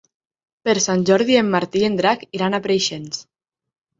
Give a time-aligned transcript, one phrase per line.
[0.67, 3.23] Per Sant Jordi en Martí i en Drac iran a Preixens.